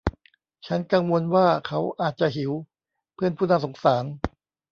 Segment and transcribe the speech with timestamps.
[0.67, 2.51] ฉันกังวลว่าเขาอาจจะหิว
[3.15, 4.05] เพื่อนผู้น่าสงสาร